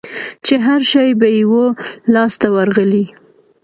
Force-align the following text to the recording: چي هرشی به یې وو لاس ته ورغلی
چي 0.45 0.53
هرشی 0.65 1.07
به 1.19 1.27
یې 1.35 1.43
وو 1.51 1.65
لاس 2.13 2.33
ته 2.41 2.47
ورغلی 2.55 3.05